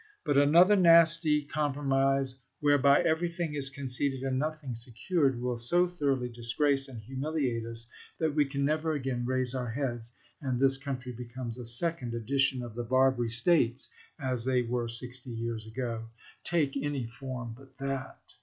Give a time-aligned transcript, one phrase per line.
[0.25, 6.27] But another nasty compromise, where by everything is conceded and nothing secured, will so thoroughly
[6.27, 7.85] disgrace and humiliate us
[8.17, 10.11] that we can never again raise our heads,
[10.41, 15.29] and this country becomes a second edition of the Barbary States, as they were sixty
[15.29, 16.05] years ago.'
[16.43, 18.17] Take any form but that.'